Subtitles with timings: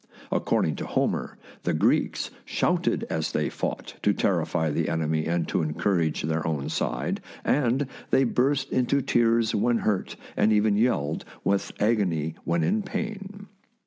[0.31, 5.47] According to Homer, the Greeks shouted as they fought, to terrify the en emy and
[5.49, 11.23] to encourage their own side, and they burst into tears when hurt, and even yelled
[11.43, 13.45] with agony when in pain.